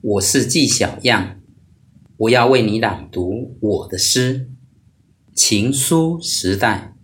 [0.00, 1.40] 我是纪小样，
[2.18, 4.48] 我要为你朗读我的诗
[5.34, 6.94] 《情书时代》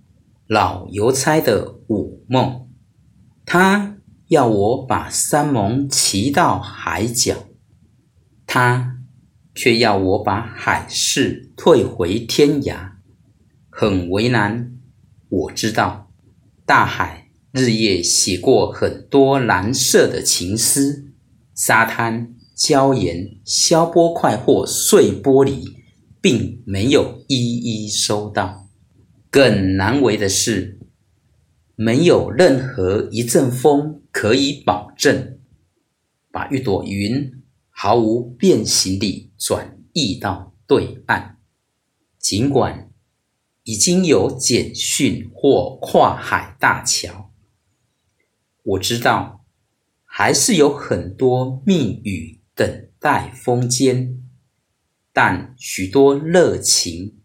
[0.47, 2.69] 老邮差的午梦。
[3.45, 3.97] 他
[4.29, 7.49] 要我把山盟骑到海角，
[8.47, 8.99] 他
[9.57, 12.93] 却要我把海誓退回天涯，
[13.71, 14.73] 很为难。
[15.29, 16.13] 我知道，
[16.65, 21.13] 大海日夜写过很多蓝色的情诗，
[21.57, 22.33] 沙滩
[22.65, 25.75] 礁岩消波块或碎玻璃，
[26.23, 28.71] 并没有一一收到。
[29.31, 30.81] 更难为的是，
[31.75, 35.39] 没有任何一阵风可以保证，
[36.33, 41.37] 把一朵云毫无变形地转移到对岸。
[42.19, 42.91] 尽管
[43.65, 47.31] 已经有简讯或跨海大桥，
[48.63, 49.45] 我知道
[50.05, 54.23] 还是有很多密语等待封缄，
[55.13, 57.21] 但许多热情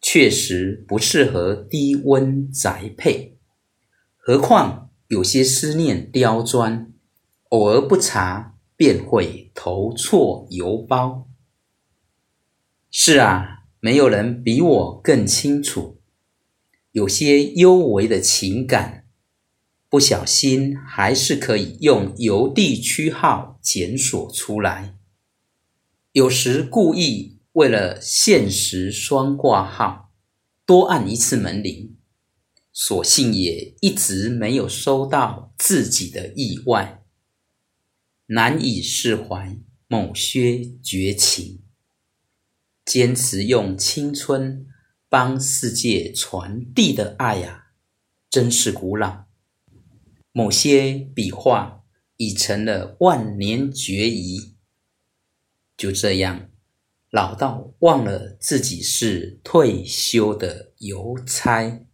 [0.00, 3.38] 确实不适合低温宅配。
[4.16, 6.92] 何况有些思念刁钻，
[7.50, 11.28] 偶尔不察便会投错邮包。
[12.90, 16.00] 是啊，没有人比我更清楚，
[16.92, 19.03] 有些幽微的情感，
[19.94, 24.96] 不小心还是可以用邮递区号检索出来。
[26.10, 30.10] 有时故意为了限时双挂号，
[30.66, 31.96] 多按一次门铃。
[32.72, 37.04] 所幸也一直没有收到自己的意外，
[38.26, 41.62] 难以释怀某些绝情，
[42.84, 44.66] 坚持用青春
[45.08, 47.66] 帮世界传递的爱啊，
[48.28, 49.26] 真是古老。
[50.36, 51.84] 某些笔画
[52.16, 54.56] 已成了万年绝疑，
[55.76, 56.50] 就这样
[57.08, 61.86] 老道忘了自己是退休的邮差。